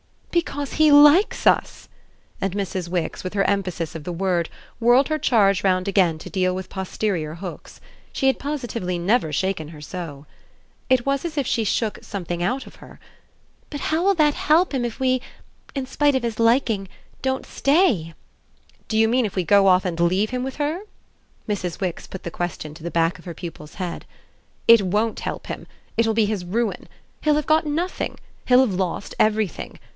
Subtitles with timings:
[0.31, 1.87] "Because he likes us!"
[2.39, 2.87] and Mrs.
[2.87, 6.69] Wix, with her emphasis of the word, whirled her charge round again to deal with
[6.69, 7.79] posterior hooks.
[8.13, 10.25] She had positively never shaken her so.
[10.89, 12.99] It was as if she quite shook something out of her.
[13.69, 15.21] "But how will that help him if we
[15.75, 16.87] in spite of his liking!
[17.21, 18.15] don't stay?"
[18.87, 20.79] "Do you mean if we go off and leave him with her?"
[21.49, 21.79] Mrs.
[21.81, 24.05] Wix put the question to the back of her pupil's head.
[24.67, 25.67] "It WON'T help him.
[25.97, 26.87] It will be his ruin.
[27.21, 28.17] He'll have got nothing.
[28.47, 29.77] He'll have lost everything.